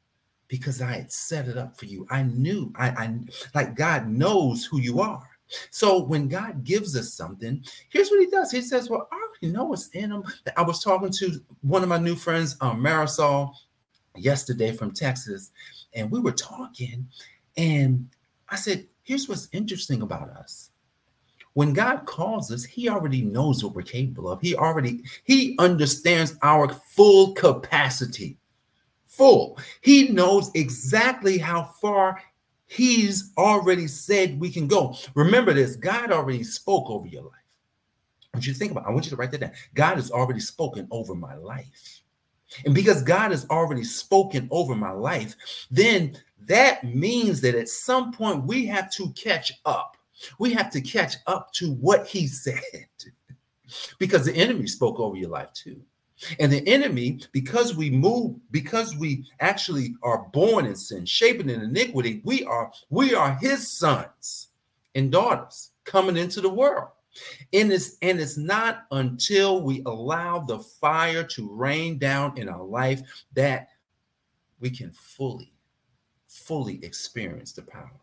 because 0.47 0.81
I 0.81 0.93
had 0.93 1.11
set 1.11 1.49
it 1.49 1.59
up 1.59 1.77
for 1.77 1.87
you. 1.87 2.07
I 2.09 2.23
knew 2.23 2.73
I, 2.77 2.91
I 2.91 3.19
like 3.53 3.75
God 3.75 4.07
knows 4.07 4.65
who 4.65 4.81
you 4.81 5.01
are. 5.01 5.29
So 5.71 6.01
when 6.01 6.29
God 6.29 6.63
gives 6.63 6.97
us 6.97 7.13
something, 7.15 7.65
here's 7.89 8.11
what 8.11 8.21
he 8.21 8.27
does. 8.27 8.53
He 8.53 8.63
says, 8.63 8.89
Well, 8.89 9.09
I 9.11 9.17
already 9.17 9.53
know 9.53 9.65
what's 9.65 9.89
in 9.89 10.11
them. 10.11 10.23
I 10.57 10.63
was 10.63 10.85
talking 10.85 11.11
to 11.11 11.41
one 11.63 11.83
of 11.83 11.89
my 11.89 11.99
new 11.99 12.15
friends, 12.15 12.57
um, 12.61 12.81
Marisol, 12.81 13.55
yesterday 14.15 14.71
from 14.71 14.93
Texas, 14.93 15.51
and 15.95 16.13
we 16.13 16.21
were 16.21 16.31
talking, 16.31 17.09
and 17.57 18.09
I 18.49 18.55
said, 18.55 18.87
Here's 19.03 19.29
what's 19.29 19.49
interesting 19.51 20.03
about 20.03 20.29
us. 20.29 20.71
When 21.57 21.73
God 21.73 22.05
calls 22.05 22.53
us, 22.53 22.65
He 22.65 22.91
already 22.91 23.23
knows 23.23 23.65
what 23.65 23.75
we're 23.75 23.81
capable 23.81 24.31
of. 24.31 24.43
He 24.43 24.55
already 24.55 25.03
He 25.25 25.57
understands 25.59 26.37
our 26.43 26.69
full 26.69 27.33
capacity 27.33 28.37
full. 29.07 29.59
He 29.81 30.09
knows 30.09 30.51
exactly 30.55 31.39
how 31.39 31.65
far 31.81 32.23
he's 32.67 33.33
already 33.39 33.87
said 33.87 34.39
we 34.39 34.51
can 34.51 34.69
go. 34.69 34.97
Remember 35.15 35.55
this 35.55 35.77
God 35.77 36.13
already 36.13 36.45
spoke 36.45 36.91
over 36.91 37.07
your 37.07 37.23
life. 37.23 37.33
I 38.35 38.37
want 38.37 38.47
you 38.47 38.53
to 38.53 38.59
think 38.59 38.73
about 38.73 38.85
it. 38.85 38.89
I 38.89 38.93
want 38.93 39.07
you 39.07 39.11
to 39.11 39.17
write 39.17 39.31
that 39.31 39.41
down. 39.41 39.53
God 39.73 39.97
has 39.97 40.11
already 40.11 40.41
spoken 40.41 40.87
over 40.91 41.15
my 41.15 41.37
life. 41.37 42.03
And 42.67 42.75
because 42.75 43.03
God 43.03 43.31
has 43.31 43.47
already 43.49 43.83
spoken 43.83 44.47
over 44.51 44.75
my 44.75 44.93
life, 44.93 45.35
then 45.71 46.19
that 46.47 46.85
means 46.85 47.41
that 47.41 47.55
at 47.55 47.69
some 47.69 48.13
point 48.13 48.45
we 48.45 48.67
have 48.67 48.91
to 48.93 49.11
catch 49.13 49.53
up. 49.65 49.96
We 50.39 50.53
have 50.55 50.71
to 50.71 50.81
catch 50.81 51.17
up 51.27 51.53
to 51.55 51.73
what 51.75 52.07
he 52.07 52.27
said 52.27 52.61
because 53.99 54.25
the 54.25 54.35
enemy 54.35 54.67
spoke 54.67 54.99
over 54.99 55.17
your 55.17 55.31
life 55.31 55.53
too. 55.53 55.81
And 56.41 56.51
the 56.51 56.67
enemy, 56.67 57.21
because 57.33 57.77
we 57.77 57.91
move, 57.91 58.37
because 58.51 58.97
we 58.97 59.27
actually 59.41 59.95
are 60.03 60.29
born 60.33 60.65
in 60.65 60.75
sin, 60.75 61.05
shaping 61.05 61.51
in 61.51 61.61
iniquity, 61.61 62.23
we 62.25 62.45
are 62.45 62.73
we 62.89 63.15
are 63.15 63.37
his 63.41 63.71
sons 63.71 64.49
and 64.95 65.13
daughters 65.13 65.73
coming 65.85 66.17
into 66.17 66.41
the 66.41 66.49
world. 66.49 66.89
And 67.53 67.71
it's 67.71 67.97
and 68.01 68.19
it's 68.19 68.39
not 68.39 68.85
until 68.93 69.63
we 69.63 69.83
allow 69.85 70.39
the 70.39 70.59
fire 70.59 71.23
to 71.25 71.51
rain 71.51 71.99
down 71.99 72.39
in 72.39 72.49
our 72.49 72.65
life 72.65 73.03
that 73.35 73.69
we 74.59 74.71
can 74.71 74.91
fully, 74.93 75.53
fully 76.27 76.83
experience 76.83 77.53
the 77.53 77.63
power. 77.63 78.01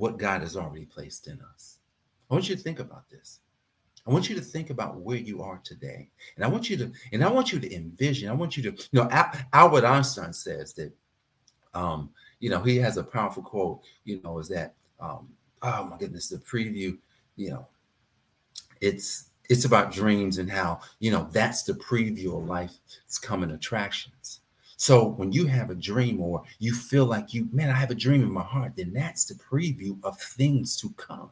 What 0.00 0.16
God 0.16 0.40
has 0.40 0.56
already 0.56 0.86
placed 0.86 1.26
in 1.26 1.38
us. 1.52 1.76
I 2.30 2.32
want 2.32 2.48
you 2.48 2.56
to 2.56 2.62
think 2.62 2.78
about 2.78 3.10
this. 3.10 3.40
I 4.06 4.10
want 4.10 4.30
you 4.30 4.34
to 4.34 4.40
think 4.40 4.70
about 4.70 4.96
where 4.96 5.18
you 5.18 5.42
are 5.42 5.60
today. 5.62 6.08
And 6.36 6.42
I 6.42 6.48
want 6.48 6.70
you 6.70 6.78
to, 6.78 6.90
and 7.12 7.22
I 7.22 7.30
want 7.30 7.52
you 7.52 7.60
to 7.60 7.74
envision, 7.74 8.30
I 8.30 8.32
want 8.32 8.56
you 8.56 8.62
to, 8.62 8.70
you 8.70 8.88
know, 8.94 9.10
Albert 9.52 9.84
Einstein 9.84 10.32
says 10.32 10.72
that, 10.72 10.90
um, 11.74 12.08
you 12.38 12.48
know, 12.48 12.62
he 12.62 12.78
has 12.78 12.96
a 12.96 13.04
powerful 13.04 13.42
quote, 13.42 13.82
you 14.04 14.22
know, 14.24 14.38
is 14.38 14.48
that, 14.48 14.74
um, 15.00 15.28
oh 15.60 15.84
my 15.84 15.98
goodness, 15.98 16.28
the 16.28 16.38
preview, 16.38 16.96
you 17.36 17.50
know, 17.50 17.68
it's, 18.80 19.26
it's 19.50 19.66
about 19.66 19.92
dreams 19.92 20.38
and 20.38 20.50
how, 20.50 20.80
you 21.00 21.10
know, 21.10 21.28
that's 21.30 21.64
the 21.64 21.74
preview 21.74 22.38
of 22.38 22.48
life. 22.48 22.72
It's 23.04 23.18
coming 23.18 23.50
attractions. 23.50 24.40
So 24.80 25.04
when 25.04 25.30
you 25.30 25.44
have 25.44 25.68
a 25.68 25.74
dream 25.74 26.22
or 26.22 26.42
you 26.58 26.74
feel 26.74 27.04
like 27.04 27.34
you, 27.34 27.50
man, 27.52 27.68
I 27.68 27.74
have 27.74 27.90
a 27.90 27.94
dream 27.94 28.22
in 28.22 28.32
my 28.32 28.42
heart, 28.42 28.72
then 28.76 28.94
that's 28.94 29.26
the 29.26 29.34
preview 29.34 29.98
of 30.02 30.18
things 30.18 30.74
to 30.78 30.88
come. 30.96 31.28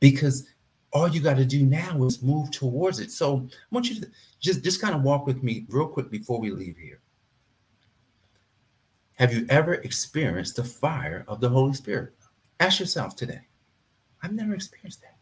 Because 0.00 0.48
all 0.92 1.06
you 1.06 1.20
got 1.20 1.36
to 1.36 1.44
do 1.44 1.64
now 1.64 2.02
is 2.02 2.24
move 2.24 2.50
towards 2.50 2.98
it. 2.98 3.12
So 3.12 3.46
I 3.52 3.56
want 3.70 3.88
you 3.88 4.00
to 4.00 4.10
just, 4.40 4.64
just 4.64 4.80
kind 4.80 4.96
of 4.96 5.02
walk 5.02 5.28
with 5.28 5.44
me 5.44 5.64
real 5.68 5.86
quick 5.86 6.10
before 6.10 6.40
we 6.40 6.50
leave 6.50 6.76
here. 6.76 6.98
Have 9.14 9.32
you 9.32 9.46
ever 9.48 9.74
experienced 9.74 10.56
the 10.56 10.64
fire 10.64 11.24
of 11.28 11.38
the 11.38 11.48
Holy 11.48 11.72
Spirit? 11.72 12.14
Ask 12.58 12.80
yourself 12.80 13.14
today. 13.14 13.42
I've 14.24 14.32
never 14.32 14.54
experienced 14.54 15.02
that. 15.02 15.18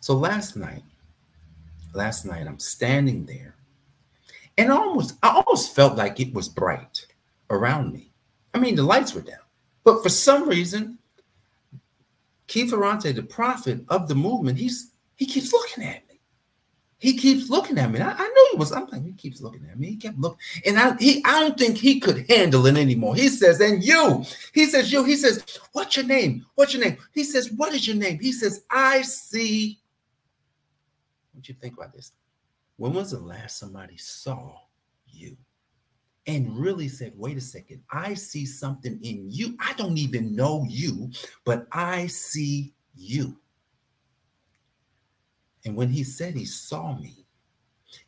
So 0.00 0.12
last 0.12 0.54
night, 0.54 0.82
last 1.94 2.26
night 2.26 2.46
I'm 2.46 2.58
standing 2.58 3.24
there 3.24 3.56
and 4.56 4.70
almost 4.70 5.16
I 5.22 5.30
almost 5.30 5.74
felt 5.74 5.96
like 5.96 6.20
it 6.20 6.32
was 6.32 6.48
bright 6.48 7.06
around 7.50 7.92
me. 7.92 8.12
I 8.52 8.58
mean, 8.58 8.76
the 8.76 8.82
lights 8.82 9.14
were 9.14 9.20
down. 9.20 9.38
But 9.82 10.02
for 10.02 10.08
some 10.08 10.48
reason, 10.48 10.98
Keith 12.46 12.70
Ferrante, 12.70 13.12
the 13.12 13.22
prophet 13.22 13.84
of 13.88 14.08
the 14.08 14.14
movement, 14.14 14.58
he's 14.58 14.92
he 15.16 15.26
keeps 15.26 15.52
looking 15.52 15.84
at 15.84 16.06
me. 16.08 16.20
He 16.98 17.16
keeps 17.16 17.50
looking 17.50 17.76
at 17.78 17.90
me. 17.90 18.00
I, 18.00 18.12
I 18.12 18.26
knew 18.28 18.48
he 18.52 18.56
was. 18.56 18.72
I'm 18.72 18.86
like, 18.86 19.04
he 19.04 19.12
keeps 19.12 19.40
looking 19.40 19.66
at 19.70 19.78
me. 19.78 19.88
He 19.88 19.96
kept 19.96 20.18
looking, 20.18 20.38
and 20.64 20.78
I 20.78 20.96
he 20.96 21.22
I 21.24 21.40
don't 21.40 21.58
think 21.58 21.76
he 21.76 22.00
could 22.00 22.24
handle 22.30 22.66
it 22.66 22.76
anymore. 22.76 23.14
He 23.14 23.28
says, 23.28 23.60
and 23.60 23.82
you, 23.84 24.24
he 24.52 24.66
says, 24.66 24.92
you, 24.92 25.04
he 25.04 25.16
says, 25.16 25.44
what's 25.72 25.96
your 25.96 26.06
name? 26.06 26.46
What's 26.54 26.72
your 26.72 26.84
name? 26.84 26.96
He 27.12 27.24
says, 27.24 27.50
what 27.52 27.74
is 27.74 27.86
your 27.86 27.96
name? 27.96 28.18
He 28.20 28.32
says, 28.32 28.64
I 28.70 29.02
see. 29.02 29.80
What 31.34 31.48
you 31.48 31.54
think 31.60 31.76
about 31.76 31.92
this? 31.92 32.12
When 32.76 32.92
was 32.92 33.12
the 33.12 33.20
last 33.20 33.58
somebody 33.58 33.96
saw 33.96 34.56
you? 35.06 35.36
and 36.26 36.56
really 36.56 36.88
said, 36.88 37.12
wait 37.16 37.36
a 37.36 37.40
second, 37.40 37.82
I 37.90 38.14
see 38.14 38.46
something 38.46 38.98
in 39.02 39.30
you. 39.30 39.56
I 39.60 39.74
don't 39.74 39.98
even 39.98 40.34
know 40.34 40.64
you, 40.68 41.10
but 41.44 41.66
I 41.72 42.06
see 42.06 42.72
you. 42.96 43.36
And 45.64 45.76
when 45.76 45.90
he 45.90 46.04
said 46.04 46.34
he 46.34 46.44
saw 46.44 46.96
me, 46.96 47.26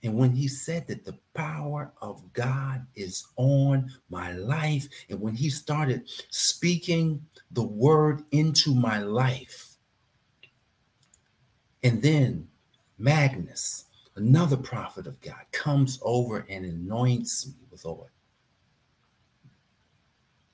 and 0.02 0.14
when 0.14 0.32
he 0.32 0.48
said 0.48 0.88
that 0.88 1.04
the 1.04 1.16
power 1.34 1.92
of 2.02 2.32
God 2.32 2.84
is 2.96 3.26
on 3.36 3.90
my 4.10 4.32
life, 4.32 4.88
and 5.08 5.20
when 5.20 5.34
he 5.34 5.48
started 5.48 6.08
speaking 6.30 7.24
the 7.52 7.62
word 7.62 8.22
into 8.32 8.74
my 8.74 8.98
life, 8.98 9.76
and 11.84 12.02
then 12.02 12.48
Magnus, 12.98 13.84
another 14.16 14.56
prophet 14.56 15.06
of 15.06 15.20
God, 15.20 15.44
comes 15.52 15.98
over 16.02 16.44
and 16.48 16.64
anoints 16.64 17.46
me 17.46 17.54
with 17.70 17.86
oil. 17.86 18.08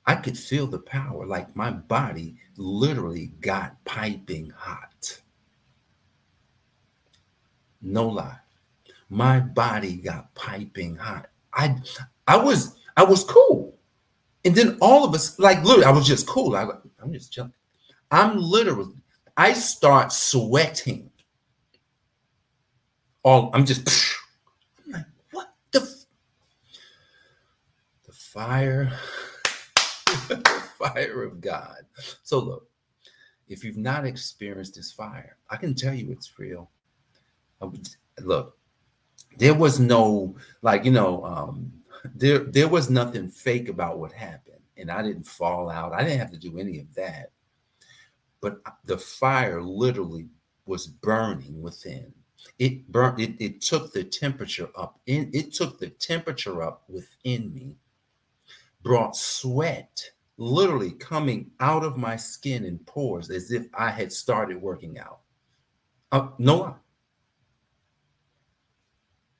I 0.04 0.16
could 0.16 0.36
feel 0.36 0.66
the 0.66 0.80
power, 0.80 1.26
like 1.26 1.54
my 1.54 1.70
body 1.70 2.36
literally 2.56 3.28
got 3.40 3.82
piping 3.84 4.50
hot. 4.50 5.20
No 7.80 8.08
lie. 8.08 8.38
My 9.08 9.38
body 9.40 9.96
got 9.96 10.34
piping 10.34 10.96
hot. 10.96 11.28
I 11.52 11.76
I 12.26 12.36
was 12.36 12.76
I 12.96 13.04
was 13.04 13.24
cool. 13.24 13.78
And 14.44 14.54
then 14.56 14.76
all 14.80 15.04
of 15.04 15.14
us, 15.14 15.38
like 15.38 15.62
literally, 15.62 15.84
I 15.84 15.90
was 15.92 16.06
just 16.06 16.26
cool. 16.26 16.56
I, 16.56 16.66
I'm 17.00 17.12
just 17.12 17.32
chilling. 17.32 17.52
I'm 18.10 18.36
literally, 18.38 18.96
I 19.36 19.52
start 19.52 20.12
sweating. 20.12 21.11
All 23.22 23.50
I'm 23.52 23.64
just 23.64 23.88
I'm 24.84 24.92
like, 24.92 25.06
what 25.30 25.54
the 25.70 25.80
the 28.06 28.12
fire, 28.12 28.92
the 30.28 30.62
fire 30.78 31.22
of 31.22 31.40
God. 31.40 31.86
So 32.22 32.40
look, 32.40 32.68
if 33.48 33.62
you've 33.64 33.76
not 33.76 34.04
experienced 34.04 34.74
this 34.74 34.90
fire, 34.90 35.36
I 35.50 35.56
can 35.56 35.74
tell 35.74 35.94
you 35.94 36.10
it's 36.10 36.38
real. 36.38 36.70
Look, 38.20 38.56
there 39.38 39.54
was 39.54 39.78
no 39.78 40.34
like 40.62 40.84
you 40.84 40.90
know 40.90 41.24
um 41.24 41.72
there 42.14 42.40
there 42.40 42.68
was 42.68 42.90
nothing 42.90 43.28
fake 43.28 43.68
about 43.68 43.98
what 43.98 44.12
happened 44.12 44.60
and 44.76 44.90
i 44.90 45.02
didn't 45.02 45.24
fall 45.24 45.70
out. 45.70 45.92
I 45.92 46.02
didn't 46.02 46.18
have 46.18 46.32
to 46.32 46.38
do 46.38 46.58
any 46.58 46.80
of 46.80 46.92
that. 46.94 47.30
But 48.40 48.60
the 48.84 48.98
fire 48.98 49.62
literally 49.62 50.28
was 50.66 50.86
burning 50.86 51.62
within 51.62 52.12
it 52.58 52.90
burned 52.90 53.20
it, 53.20 53.34
it 53.40 53.60
took 53.60 53.92
the 53.92 54.04
temperature 54.04 54.68
up 54.76 55.00
in 55.06 55.30
it 55.32 55.52
took 55.52 55.78
the 55.78 55.88
temperature 55.88 56.62
up 56.62 56.84
within 56.88 57.52
me 57.52 57.76
brought 58.82 59.16
sweat 59.16 60.10
literally 60.36 60.92
coming 60.92 61.50
out 61.60 61.84
of 61.84 61.96
my 61.96 62.16
skin 62.16 62.64
in 62.64 62.78
pores 62.80 63.30
as 63.30 63.52
if 63.52 63.66
i 63.74 63.90
had 63.90 64.12
started 64.12 64.60
working 64.60 64.98
out. 64.98 65.20
Uh, 66.10 66.28
no 66.38 66.76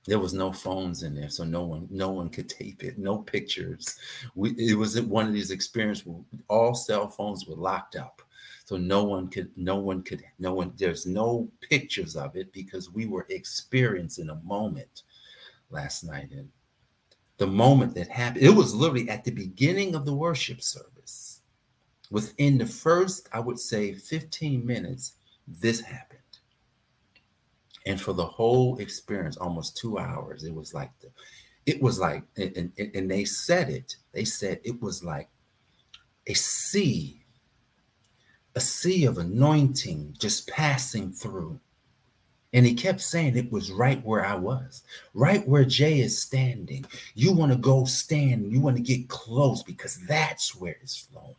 there 0.07 0.19
was 0.19 0.33
no 0.33 0.53
phones 0.53 1.03
in 1.03 1.15
there 1.15 1.31
so 1.31 1.45
no 1.45 1.63
one 1.63 1.87
no 1.91 2.11
one 2.11 2.29
could 2.29 2.49
tape 2.49 2.83
it 2.83 2.99
no 2.99 3.19
pictures. 3.19 3.99
We 4.35 4.51
it 4.53 4.77
was 4.77 5.01
one 5.03 5.27
of 5.27 5.33
these 5.33 5.51
experiences 5.51 6.07
where 6.07 6.21
all 6.49 6.75
cell 6.75 7.09
phones 7.09 7.47
were 7.47 7.57
locked 7.57 7.97
up 7.97 8.22
so 8.73 8.79
no 8.79 9.05
one 9.05 9.29
could 9.29 9.51
no 9.55 9.77
one 9.77 10.03
could 10.03 10.25
no 10.39 10.55
one 10.55 10.73
there's 10.79 11.05
no 11.05 11.47
pictures 11.61 12.17
of 12.17 12.37
it 12.37 12.51
because 12.55 12.91
we 12.91 13.05
were 13.05 13.27
experiencing 13.29 14.31
a 14.31 14.35
moment 14.37 15.03
last 15.69 16.05
night 16.05 16.31
and 16.31 16.49
the 17.37 17.47
moment 17.47 17.95
that 17.95 18.09
happened 18.09 18.43
it 18.43 18.49
was 18.49 18.75
literally 18.75 19.11
at 19.11 19.25
the 19.25 19.31
beginning 19.31 19.95
of 19.95 20.07
the 20.07 20.15
worship 20.15 20.63
service. 20.63 21.43
Within 22.11 22.57
the 22.57 22.65
first 22.65 23.29
i 23.35 23.39
would 23.39 23.59
say 23.59 23.93
15 23.93 24.65
minutes 24.65 25.17
this 25.47 25.83
happened. 25.83 26.21
And 27.85 28.01
for 28.01 28.15
the 28.15 28.25
whole 28.25 28.79
experience 28.79 29.37
almost 29.37 29.77
two 29.77 29.99
hours 29.99 30.45
it 30.45 30.55
was 30.55 30.73
like 30.73 30.93
the 31.01 31.11
it 31.67 31.83
was 31.83 32.01
like 32.01 32.23
and, 32.39 32.73
and, 32.79 32.91
and 32.95 33.11
they 33.11 33.27
said 33.27 33.69
it 33.69 33.97
they 34.13 34.25
said 34.25 34.63
it 34.65 34.81
was 34.81 35.05
like 35.05 35.29
a 36.27 36.33
sea 36.33 37.22
a 38.55 38.61
sea 38.61 39.05
of 39.05 39.19
anointing 39.19 40.15
just 40.19 40.49
passing 40.49 41.13
through 41.13 41.59
and 42.55 42.67
he 42.67 42.75
kept 42.75 43.01
saying 43.01 43.37
it 43.37 43.51
was 43.51 43.73
right 43.73 44.05
where 44.05 44.25
I 44.25 44.35
was, 44.35 44.83
right 45.15 45.47
where 45.49 45.65
Jay 45.65 46.01
is 46.01 46.21
standing. 46.21 46.85
You 47.15 47.33
want 47.33 47.51
to 47.53 47.59
go 47.59 47.85
stand, 47.85 48.53
you 48.53 48.61
want 48.61 48.77
to 48.77 48.83
get 48.83 49.09
close 49.09 49.63
because 49.63 49.99
that's 50.07 50.55
where 50.55 50.77
it's 50.83 50.99
flowing. 50.99 51.35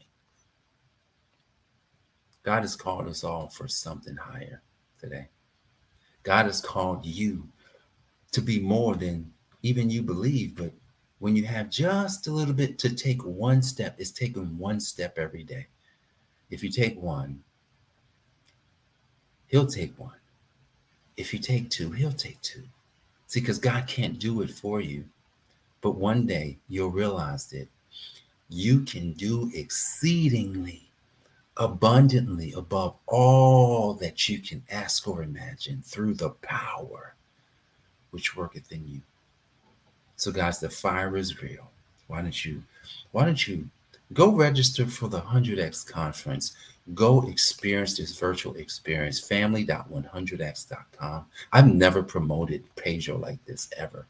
God 2.41 2.61
has 2.61 2.75
called 2.75 3.07
us 3.07 3.23
all 3.23 3.47
for 3.47 3.67
something 3.67 4.15
higher 4.15 4.61
today. 4.99 5.27
God 6.23 6.45
has 6.45 6.59
called 6.59 7.05
you 7.05 7.47
to 8.31 8.41
be 8.41 8.59
more 8.59 8.95
than 8.95 9.31
even 9.61 9.89
you 9.89 10.01
believe. 10.01 10.55
But 10.55 10.73
when 11.19 11.35
you 11.35 11.45
have 11.45 11.69
just 11.69 12.27
a 12.27 12.31
little 12.31 12.53
bit 12.53 12.79
to 12.79 12.95
take 12.95 13.23
one 13.23 13.61
step, 13.61 13.95
it's 13.99 14.11
taking 14.11 14.57
one 14.57 14.79
step 14.79 15.17
every 15.17 15.43
day. 15.43 15.67
If 16.53 16.63
you 16.63 16.69
take 16.69 17.01
one, 17.01 17.43
He'll 19.47 19.65
take 19.65 19.97
one. 19.97 20.19
If 21.17 21.33
you 21.33 21.39
take 21.39 21.71
two, 21.71 21.89
He'll 21.89 22.11
take 22.11 22.39
two. 22.41 22.61
See, 23.25 23.39
because 23.39 23.57
God 23.57 23.87
can't 23.87 24.19
do 24.19 24.41
it 24.43 24.51
for 24.51 24.79
you. 24.79 25.05
But 25.81 25.95
one 25.95 26.27
day 26.27 26.57
you'll 26.69 26.91
realize 26.91 27.47
that 27.47 27.67
you 28.49 28.81
can 28.81 29.13
do 29.13 29.51
exceedingly 29.55 30.83
abundantly 31.57 32.53
above 32.53 32.95
all 33.07 33.95
that 33.95 34.29
you 34.29 34.37
can 34.39 34.61
ask 34.69 35.07
or 35.07 35.23
imagine 35.23 35.81
through 35.83 36.13
the 36.13 36.29
power 36.29 37.15
which 38.11 38.35
worketh 38.35 38.71
in 38.71 38.87
you. 38.87 39.01
So, 40.17 40.31
guys, 40.31 40.59
the 40.59 40.69
fire 40.69 41.17
is 41.17 41.41
real. 41.41 41.71
Why 42.05 42.21
don't 42.21 42.45
you, 42.45 42.61
why 43.11 43.25
don't 43.25 43.47
you 43.47 43.69
go 44.11 44.31
register 44.31 44.85
for 44.85 45.07
the 45.07 45.21
100x 45.21 45.87
conference? 45.87 46.53
Go 46.93 47.25
experience 47.29 47.97
this 47.97 48.19
virtual 48.19 48.55
experience, 48.55 49.21
family.100x.com. 49.21 51.25
I've 51.53 51.73
never 51.73 52.03
promoted 52.03 52.65
Pedro 52.75 53.17
like 53.17 53.43
this 53.45 53.69
ever, 53.77 54.05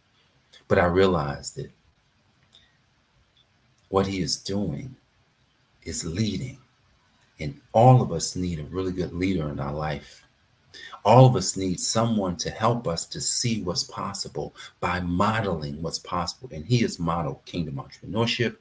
but 0.68 0.80
I 0.80 0.86
realized 0.86 1.56
that 1.58 1.70
what 3.90 4.08
he 4.08 4.22
is 4.22 4.38
doing 4.38 4.96
is 5.84 6.04
leading 6.04 6.58
and 7.40 7.60
all 7.74 8.02
of 8.02 8.12
us 8.12 8.36
need 8.36 8.60
a 8.60 8.64
really 8.64 8.92
good 8.92 9.14
leader 9.14 9.50
in 9.50 9.60
our 9.60 9.74
life. 9.74 10.23
All 11.06 11.26
of 11.26 11.36
us 11.36 11.58
need 11.58 11.80
someone 11.80 12.38
to 12.38 12.50
help 12.50 12.88
us 12.88 13.06
to 13.08 13.20
see 13.20 13.62
what's 13.62 13.84
possible 13.84 14.56
by 14.80 15.02
modeling 15.02 15.82
what's 15.82 16.00
possible. 16.00 16.50
And 16.54 16.66
he 16.66 16.80
has 16.80 16.98
modeled 16.98 17.44
kingdom 17.46 17.76
entrepreneurship. 17.76 18.56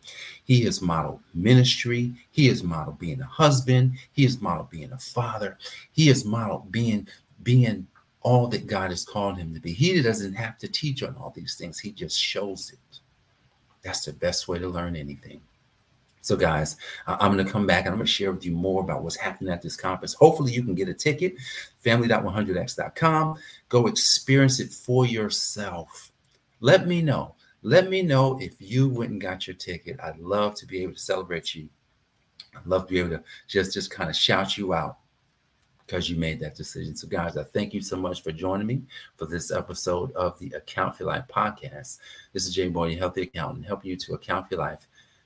He 0.45 0.65
has 0.65 0.83
modeled 0.83 1.21
ministry. 1.35 2.13
He 2.33 2.49
has 2.49 2.63
modeled 2.63 2.99
being 2.99 3.21
a 3.21 3.27
husband. 3.27 3.93
He 4.13 4.25
has 4.25 4.41
modeled 4.41 4.71
being 4.71 4.93
a 4.93 4.99
father. 4.99 5.57
He 5.93 6.09
has 6.09 6.25
modeled 6.25 6.73
being 6.73 7.07
being 7.43 7.87
all 8.23 8.47
that 8.49 8.67
God 8.67 8.91
has 8.91 9.05
called 9.05 9.39
him 9.39 9.53
to 9.55 9.61
be. 9.61 9.73
He 9.73 10.01
doesn't 10.01 10.35
have 10.35 10.59
to 10.59 10.69
teach 10.69 11.03
on 11.03 11.17
all 11.17 11.33
these 11.35 11.57
things. 11.57 11.79
He 11.79 11.91
just 11.91 12.19
shows 12.19 12.73
it. 12.73 13.01
That's 13.83 14.05
the 14.05 14.13
best 14.13 14.47
way 14.47 14.59
to 14.59 14.69
learn 14.69 14.95
anything. 14.95 15.41
So, 16.23 16.37
guys, 16.37 16.77
I'm 17.09 17.33
going 17.33 17.45
to 17.45 17.53
come 17.53 17.67
back 17.67 17.85
and 17.85 17.89
I'm 17.89 17.99
going 17.99 18.07
to 18.07 18.13
share 18.13 18.33
with 18.33 18.47
you 18.47 18.53
more 18.53 18.81
about 18.81 19.03
what's 19.03 19.17
happening 19.17 19.53
at 19.53 19.61
this 19.61 19.77
conference. 19.77 20.15
Hopefully, 20.15 20.53
you 20.53 20.63
can 20.63 20.77
get 20.77 20.89
a 20.89 20.95
ticket, 20.95 21.35
family.100x.com. 21.79 23.39
Go 23.69 23.87
experience 23.89 24.61
it 24.61 24.73
for 24.73 25.05
yourself. 25.05 26.13
Let 26.61 26.87
me 26.87 27.03
know. 27.03 27.35
Let 27.63 27.91
me 27.91 28.03
know 28.03 28.39
if 28.41 28.55
you 28.61 28.89
went 28.89 29.11
and 29.11 29.21
got 29.21 29.49
your 29.49 29.57
ticket. 29.57 29.99
I'd 30.01 30.19
love 30.19 30.55
to 30.57 30.67
be 30.67 30.85
able 30.85 30.95
to 30.95 30.99
celebrate 31.01 31.57
you. 31.57 31.69
I'd 32.57 32.67
love 32.67 32.87
to 32.87 32.93
be 32.93 33.01
able 33.01 33.11
to 33.11 33.23
just, 33.49 33.75
just 33.75 33.91
kind 33.91 34.09
of 34.09 34.15
shout 34.15 34.57
you 34.57 34.75
out 34.75 34.99
because 35.85 36.09
you 36.09 36.17
made 36.17 36.39
that 36.39 36.55
decision. 36.55 36.95
So, 36.95 37.09
guys, 37.09 37.37
I 37.37 37.43
thank 37.43 37.75
you 37.75 37.81
so 37.81 37.97
much 37.97 38.23
for 38.23 38.31
joining 38.31 38.69
me 38.69 38.83
for 39.17 39.27
this 39.27 39.51
episode 39.51 40.13
of 40.13 40.39
the 40.39 40.53
Account 40.53 40.97
for 40.97 41.05
Life 41.05 41.25
podcast. 41.29 41.99
This 42.33 42.47
is 42.47 42.55
Jay 42.55 42.69
Boyd, 42.69 42.97
healthy 42.97 43.23
accountant, 43.23 43.67
helping 43.67 43.91
you 43.91 43.97
to 43.97 44.15
account 44.15 44.49
for 44.49 44.57
life 44.57 44.87